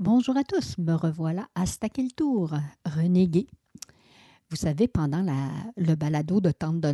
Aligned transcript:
Bonjour 0.00 0.36
à 0.36 0.44
tous, 0.44 0.78
me 0.78 0.94
revoilà 0.94 1.48
à 1.56 1.64
le 1.64 2.10
tour, 2.12 2.54
renégué. 2.86 3.48
Vous 4.48 4.54
savez, 4.54 4.86
pendant 4.86 5.26
le 5.76 5.94
balado 5.96 6.40
de 6.40 6.52
Tante 6.52 6.86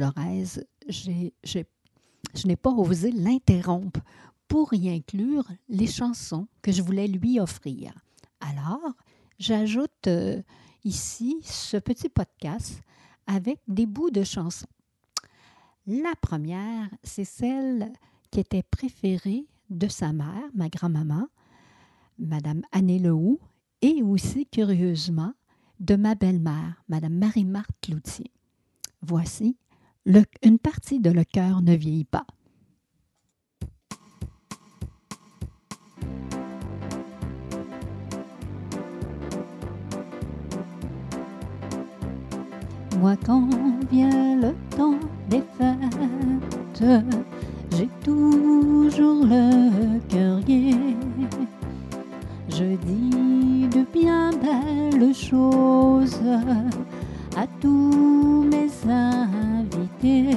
j'ai, 0.89 1.35
je 1.43 2.47
n'ai 2.47 2.57
pas 2.57 2.71
osé 2.71 3.13
l'interrompre 3.13 4.01
pour 4.49 4.73
y 4.73 4.89
inclure 4.89 5.47
les 5.69 5.87
chansons 5.87 6.49
que 6.63 6.73
je 6.73 6.81
voulais 6.81 7.07
lui 7.07 7.39
offrir. 7.41 7.93
Alors, 8.41 8.95
j'ajoute 9.39 10.07
euh, 10.07 10.41
ici 10.83 11.37
ce 11.43 11.77
petit 11.77 12.09
podcast 12.09 12.81
avec 13.27 13.61
des 13.69 13.85
bouts 13.85 14.13
de 14.13 14.25
chansons. 14.25 14.67
La 15.87 16.15
première, 16.23 16.89
c'est 17.03 17.27
celle 17.27 17.93
qui 18.31 18.41
était 18.41 18.63
préférée 18.63 19.45
de 19.69 19.89
sa 19.89 20.15
mère, 20.15 20.49
ma 20.55 20.71
grand-maman, 20.71 21.29
Madame 22.19 22.63
Annie 22.73 22.99
Lehoux, 22.99 23.41
et 23.83 24.03
aussi, 24.03 24.47
curieusement, 24.47 25.33
de 25.81 25.97
ma 25.97 26.15
belle-mère, 26.15 26.83
Madame 26.89 27.15
Marie-Marthe 27.15 27.77
Cloutier. 27.83 28.31
Voici 29.03 29.57
une 30.43 30.59
partie 30.59 31.01
de 31.01 31.11
Le 31.11 31.25
cœur 31.25 31.61
ne 31.63 31.75
vieillit 31.75 32.05
pas. 32.05 32.27
Moi, 42.99 43.17
quand 43.27 43.49
vient 43.91 44.41
le 44.41 44.55
temps 44.71 44.99
des 45.29 45.43
fêtes, 45.59 46.85
j'ai 47.73 47.89
toujours 48.03 49.27
le 49.27 49.99
cœur. 50.09 50.41
Je 52.57 52.77
dis 52.87 53.67
de 53.67 53.85
bien 53.93 54.31
belles 54.31 55.13
choses 55.13 56.21
à 57.37 57.49
tous 57.61 58.47
mes 58.49 58.71
invités, 58.89 60.37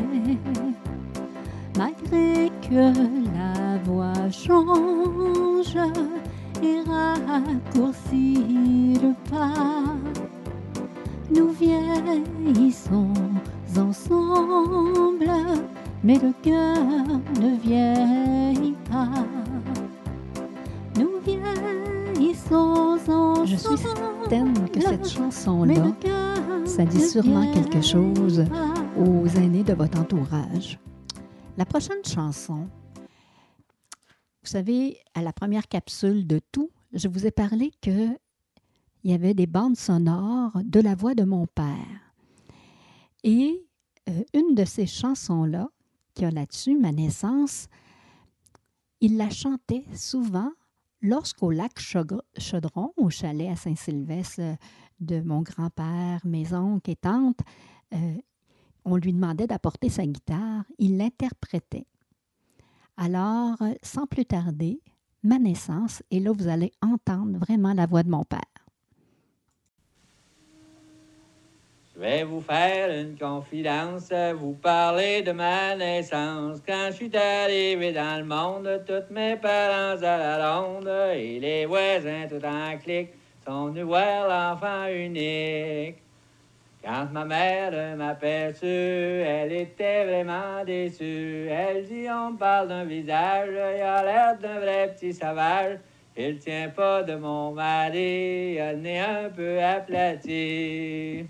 malgré 1.78 2.50
que 2.68 2.92
la 3.36 3.78
voix 3.86 4.32
change 4.32 5.78
et 6.64 6.80
raccourcit 6.90 8.98
le 9.00 9.14
pas. 9.30 9.94
Nous 11.30 11.50
vieillissons 11.50 13.14
ensemble, 13.78 15.30
mais 16.04 16.18
le 16.18 16.34
cœur 16.42 16.80
ne 17.40 17.58
vieillit 17.62 18.76
pas. 18.90 19.08
Je 23.08 23.56
suis 23.56 23.78
certaine 23.78 24.70
que 24.70 24.82
cette 24.82 25.08
chanson-là, 25.08 25.96
ça 26.66 26.84
dit 26.84 27.00
sûrement 27.00 27.50
quelque 27.54 27.82
chose 27.82 28.44
aux 28.98 29.28
aînés 29.28 29.64
de 29.64 29.74
votre 29.74 30.00
entourage. 30.00 30.78
La 31.56 31.66
prochaine 31.66 32.04
chanson, 32.06 32.68
vous 34.44 34.50
savez, 34.50 34.98
à 35.14 35.22
la 35.22 35.32
première 35.32 35.70
capsule 35.70 36.28
de 36.28 36.42
tout, 36.52 36.70
je 36.92 37.08
vous 37.08 37.26
ai 37.26 37.32
parlé 37.32 37.72
que 37.82 38.10
il 39.04 39.12
y 39.12 39.14
avait 39.14 39.34
des 39.34 39.48
bandes 39.48 39.78
sonores 39.78 40.60
de 40.66 40.82
la 40.82 40.94
voix 40.94 41.16
de 41.16 41.24
mon 41.24 41.48
père. 41.48 42.12
Et 43.24 43.66
euh, 44.10 44.24
une 44.34 44.54
de 44.54 44.66
ces 44.66 44.86
chansons-là, 44.86 45.70
qui 46.14 46.26
a 46.26 46.32
là-dessus 46.32 46.78
ma 46.78 46.92
naissance, 46.92 47.68
il 49.00 49.16
la 49.16 49.30
chantait 49.30 49.86
souvent 49.96 50.52
lorsqu'au 51.02 51.52
lac 51.52 51.80
Chaudron, 51.80 52.94
au 52.98 53.10
chalet 53.10 53.50
à 53.50 53.56
Saint-Sylvestre 53.56 54.58
de 55.00 55.22
mon 55.22 55.42
grand-père, 55.42 56.22
mes 56.24 56.54
oncles 56.54 56.92
et 56.92 56.96
tantes, 56.96 57.40
euh, 57.94 58.16
on 58.86 58.96
lui 58.96 59.14
demandait 59.14 59.48
d'apporter 59.48 59.90
sa 59.90 60.06
guitare, 60.06 60.64
il 60.78 60.98
l'interprétait. 60.98 61.86
Alors, 62.96 63.58
sans 63.84 64.08
plus 64.08 64.26
tarder, 64.26 64.82
ma 65.24 65.38
naissance, 65.38 66.02
et 66.10 66.20
là 66.20 66.32
vous 66.32 66.48
allez 66.48 66.72
entendre 66.82 67.38
vraiment 67.38 67.74
la 67.74 67.86
voix 67.86 68.04
de 68.04 68.10
mon 68.10 68.24
père. 68.24 68.40
Je 71.98 72.02
vais 72.04 72.24
vous 72.24 72.42
faire 72.42 72.92
une 72.92 73.18
confidence, 73.18 74.14
vous 74.36 74.54
parler 74.54 75.24
de 75.24 75.32
ma 75.32 75.76
naissance. 75.76 76.62
Quand 76.64 76.90
je 76.92 76.96
suis 76.96 77.18
arrivé 77.18 77.92
dans 77.92 78.20
le 78.20 78.24
monde, 78.24 78.84
tous 78.86 79.12
mes 79.12 79.36
parents 79.36 80.00
à 80.04 80.38
la 80.38 80.60
ronde 80.60 80.92
et 81.16 81.40
les 81.40 81.66
voisins 81.66 82.28
tout 82.30 82.46
en 82.46 82.78
clic 82.78 83.10
sont 83.44 83.70
venus 83.70 83.86
voir 83.86 84.28
l'enfant 84.28 84.86
unique. 84.94 85.96
Quand 86.84 87.08
ma 87.12 87.26
mère 87.26 87.98
m'aperçut, 87.98 88.66
elle 88.66 89.54
était 89.54 90.06
vraiment 90.06 90.64
déçue. 90.64 91.48
Elle 91.50 91.84
dit 91.84 92.06
on 92.12 92.36
parle 92.36 92.68
d'un 92.68 92.86
visage, 92.86 93.50
il 93.50 93.82
a 93.82 94.04
l'air 94.04 94.38
d'un 94.38 94.60
vrai 94.60 94.94
petit 94.94 95.14
sauvage. 95.14 95.80
Il 96.16 96.38
tient 96.38 96.70
pas 96.70 97.02
de 97.02 97.16
mon 97.16 97.54
mari, 97.54 98.58
il 98.60 98.82
nez 98.84 99.00
un 99.00 99.30
peu 99.36 99.60
aplati. 99.64 101.26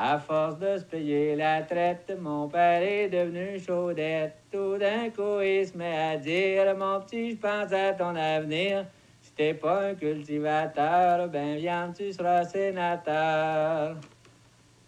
À 0.00 0.16
force 0.20 0.60
de 0.60 0.78
se 0.78 0.84
payer 0.84 1.34
la 1.34 1.62
traite, 1.62 2.16
mon 2.20 2.46
père 2.46 2.82
est 2.82 3.08
devenu 3.08 3.58
chaudette. 3.58 4.36
Tout 4.52 4.78
d'un 4.78 5.10
coup, 5.10 5.40
il 5.42 5.66
se 5.66 5.76
met 5.76 5.98
à 5.98 6.16
dire 6.16 6.72
Mon 6.76 7.00
petit, 7.00 7.32
je 7.32 7.36
pense 7.36 7.72
à 7.72 7.94
ton 7.94 8.14
avenir. 8.14 8.86
Si 9.20 9.32
t'es 9.32 9.54
pas 9.54 9.88
un 9.88 9.94
cultivateur, 9.96 11.26
ben 11.26 11.56
viens, 11.56 11.92
tu 11.92 12.12
seras 12.12 12.44
sénateur. 12.44 13.96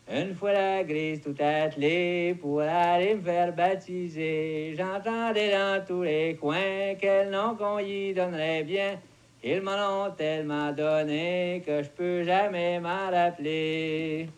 Une 0.08 0.32
fois 0.32 0.52
la 0.52 0.84
grise 0.84 1.20
tout 1.22 1.34
attelée 1.40 2.36
pour 2.40 2.60
aller 2.60 3.16
me 3.16 3.22
faire 3.22 3.52
baptiser, 3.52 4.76
j'entendais 4.76 5.50
dans 5.50 5.84
tous 5.84 6.04
les 6.04 6.36
coins 6.36 6.94
quel 7.00 7.30
nom 7.30 7.56
qu'on 7.56 7.80
y 7.80 8.14
donnerait 8.14 8.62
bien. 8.62 8.96
Ils 9.42 9.60
m'en 9.60 10.06
ont 10.06 10.10
tellement 10.12 10.70
donné 10.70 11.64
que 11.66 11.82
je 11.82 11.88
peux 11.88 12.22
jamais 12.22 12.78
m'en 12.78 13.10
rappeler. 13.10 14.28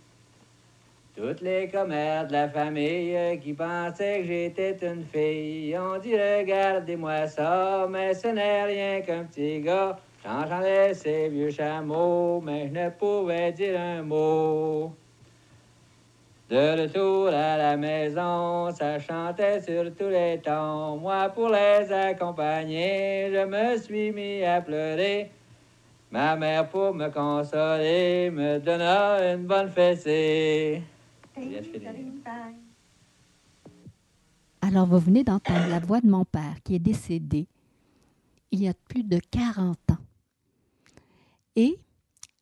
Toutes 1.23 1.43
les 1.43 1.69
commères 1.69 2.27
de 2.27 2.33
la 2.33 2.49
famille 2.49 3.39
qui 3.41 3.53
pensaient 3.53 4.23
que 4.23 4.27
j'étais 4.27 4.77
une 4.83 5.05
fille 5.05 5.79
ont 5.79 5.97
dit 5.97 6.17
regardez-moi 6.17 7.29
ça, 7.29 7.87
mais 7.89 8.13
ce 8.13 8.27
n'est 8.27 8.65
rien 8.65 9.01
qu'un 9.03 9.23
petit 9.23 9.61
gars. 9.61 9.97
J'entendais 10.25 10.93
ces 10.95 11.29
vieux 11.29 11.51
chameaux, 11.53 12.41
mais 12.41 12.67
je 12.67 12.73
ne 12.73 12.91
pouvais 12.91 13.53
dire 13.53 13.79
un 13.79 14.03
mot. 14.03 14.93
De 16.51 16.83
retour 16.83 17.29
à 17.29 17.57
la 17.57 17.77
maison, 17.77 18.73
ça 18.73 18.99
chantait 18.99 19.61
sur 19.61 19.95
tous 19.95 20.09
les 20.09 20.41
tons. 20.45 20.97
Moi, 20.97 21.29
pour 21.29 21.51
les 21.51 21.93
accompagner, 21.93 23.31
je 23.33 23.47
me 23.47 23.79
suis 23.79 24.11
mis 24.11 24.43
à 24.43 24.61
pleurer. 24.61 25.31
Ma 26.11 26.35
mère, 26.35 26.69
pour 26.69 26.93
me 26.93 27.09
consoler, 27.11 28.29
me 28.33 28.59
donna 28.59 29.35
une 29.35 29.47
bonne 29.47 29.71
fessée. 29.71 30.83
Alors, 34.61 34.87
vous 34.87 34.99
venez 34.99 35.25
d'entendre 35.25 35.69
la 35.69 35.81
voix 35.81 36.01
de 36.01 36.09
mon 36.09 36.25
père 36.25 36.63
qui 36.63 36.75
est 36.75 36.79
décédé 36.79 37.49
il 38.53 38.63
y 38.63 38.69
a 38.69 38.75
plus 38.75 39.03
de 39.03 39.19
40 39.19 39.77
ans. 39.91 39.97
Et 41.57 41.79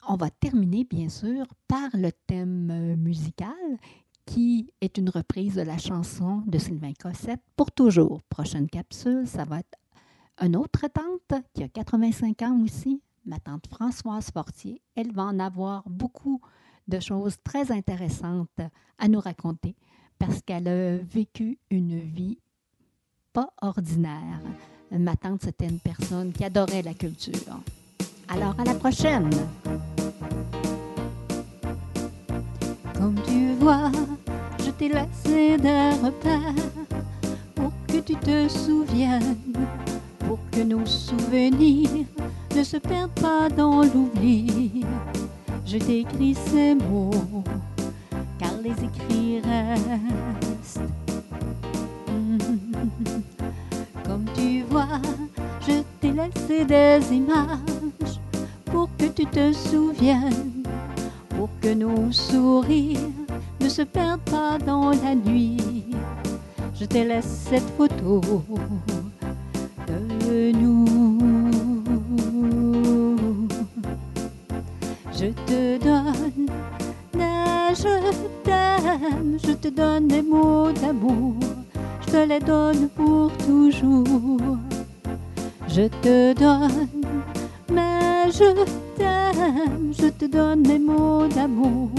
on 0.09 0.17
va 0.17 0.29
terminer, 0.29 0.85
bien 0.85 1.09
sûr, 1.09 1.47
par 1.69 1.89
le 1.95 2.11
thème 2.27 2.71
euh, 2.71 2.97
musical 2.97 3.55
qui 4.27 4.73
est 4.81 4.99
une 4.99 5.09
reprise 5.09 5.57
de 5.57 5.63
la 5.63 5.79
chanson 5.79 6.43
de 6.47 6.59
Sylvain 6.59 6.93
Cossette 7.01 7.43
pour 7.57 7.73
toujours. 7.73 8.23
Prochaine 8.29 8.69
capsule, 8.69 9.27
ça 9.27 9.45
va 9.45 9.61
être 9.61 9.79
une 10.41 10.57
autre 10.57 10.87
tante 10.89 11.43
qui 11.53 11.63
a 11.63 11.69
85 11.69 12.43
ans 12.43 12.61
aussi, 12.63 13.03
ma 13.25 13.39
tante 13.41 13.67
Françoise 13.67 14.31
Fortier. 14.31 14.81
Elle 14.95 15.13
va 15.13 15.25
en 15.25 15.39
avoir 15.39 15.83
beaucoup 15.89 16.41
de 16.89 17.01
choses 17.01 17.37
très 17.43 17.71
intéressantes 17.73 18.61
à 18.99 19.09
nous 19.09 19.21
raconter 19.21 19.75
parce 20.19 20.43
qu'elle 20.43 20.69
a 20.69 20.97
vécu 20.99 21.59
une 21.71 21.99
vie 21.99 22.39
pas 23.33 23.49
ordinaire. 23.63 24.41
Ma 24.91 25.17
tante, 25.17 25.43
c'était 25.45 25.67
une 25.67 25.79
personne 25.79 26.33
qui 26.33 26.45
adorait 26.45 26.83
la 26.83 26.95
culture. 26.95 27.61
Alors, 28.29 28.55
à 28.59 28.65
la 28.65 28.75
prochaine! 28.75 29.31
Comme 32.95 33.21
tu 33.27 33.55
vois, 33.55 33.91
je 34.59 34.71
t'ai 34.71 34.89
laissé 34.89 35.57
des 35.57 35.91
repères 36.03 36.55
pour 37.55 37.73
que 37.89 38.01
tu 38.01 38.15
te 38.17 38.49
souviennes, 38.49 39.37
pour 40.19 40.39
que 40.51 40.61
nos 40.61 40.85
souvenirs 40.85 42.07
ne 42.55 42.63
se 42.63 42.77
perdent 42.77 43.19
pas 43.21 43.49
dans 43.49 43.83
l'oubli 43.83 44.85
je 45.71 45.79
t'écris 45.79 46.35
ces 46.35 46.75
mots, 46.75 47.45
car 48.41 48.51
les 48.61 48.73
écrits 48.73 49.41
restent. 49.41 50.81
Comme 54.05 54.25
tu 54.35 54.63
vois, 54.63 55.01
je 55.61 55.83
t'ai 56.01 56.11
laissé 56.11 56.65
des 56.65 57.15
images 57.15 58.19
pour 58.65 58.89
que 58.99 59.05
tu 59.07 59.25
te 59.27 59.53
souviennes, 59.53 60.65
pour 61.37 61.49
que 61.61 61.73
nos 61.73 62.11
sourires 62.11 62.99
ne 63.61 63.69
se 63.69 63.83
perdent 63.83 64.29
pas 64.29 64.59
dans 64.59 64.91
la 64.91 65.15
nuit. 65.15 65.85
Je 66.75 66.85
te 66.85 66.99
laisse 66.99 67.47
cette 67.49 67.71
photo 67.77 68.21
de 69.87 70.51
nous. 70.51 70.90
Les 82.27 82.41
donne 82.41 82.89
pour 82.89 83.31
toujours. 83.39 84.05
Je 85.69 85.87
te 86.03 86.35
donne, 86.35 86.89
mais 87.73 88.31
je 88.31 88.65
t'aime, 88.97 89.93
je 89.93 90.09
te 90.09 90.25
donne 90.27 90.67
mes 90.67 90.79
mots 90.79 91.27
d'amour, 91.29 91.91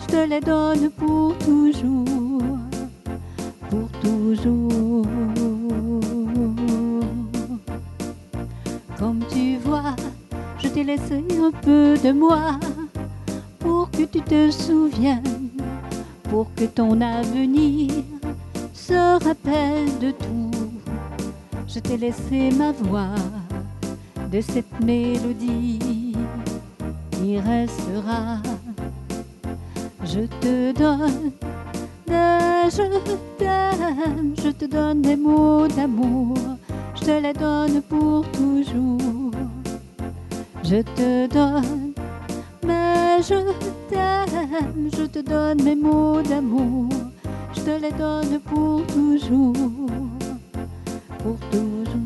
je 0.00 0.06
te 0.06 0.28
les 0.28 0.40
donne 0.40 0.90
pour 0.90 1.34
toujours, 1.38 2.42
pour 3.70 3.88
toujours. 4.02 5.06
Comme 8.98 9.20
tu 9.30 9.56
vois, 9.58 9.96
je 10.58 10.68
t'ai 10.68 10.84
laissé 10.84 11.24
un 11.40 11.50
peu 11.50 11.96
de 12.02 12.12
moi 12.12 12.58
pour 13.58 13.90
que 13.90 14.04
tu 14.04 14.20
te 14.20 14.50
souviennes, 14.50 15.50
pour 16.30 16.46
que 16.54 16.64
ton 16.64 17.00
avenir 17.00 17.90
se 18.76 19.24
rappelle 19.24 19.98
de 19.98 20.10
tout 20.10 20.56
je 21.76 21.80
t'ai 21.80 21.98
laissé 21.98 22.50
ma 22.56 22.72
voix 22.72 23.14
de 24.32 24.40
cette 24.40 24.80
mélodie 24.82 26.14
qui 27.10 27.38
restera. 27.38 28.38
Je 30.02 30.20
te 30.40 30.72
donne, 30.72 31.32
je 32.08 32.98
t'aime, 33.36 34.34
je 34.42 34.48
te 34.48 34.64
donne 34.64 35.02
des 35.02 35.16
mots 35.16 35.66
d'amour, 35.68 36.38
je 36.94 37.00
te 37.00 37.20
les 37.20 37.34
donne 37.34 37.82
pour 37.82 38.24
toujours. 38.30 39.32
Je 40.64 40.80
te 40.80 41.26
donne, 41.26 41.92
mais 42.64 43.20
je 43.20 43.52
t'aime, 43.90 44.88
je 44.96 45.04
te 45.04 45.18
donne 45.18 45.62
mes 45.62 45.76
mots 45.76 46.22
d'amour, 46.22 46.88
je 47.56 47.60
te 47.62 47.80
les 47.80 47.92
donne 47.92 48.40
pour 48.40 48.86
toujours 48.86 49.54
pour 51.18 51.38
toujours. 51.50 52.05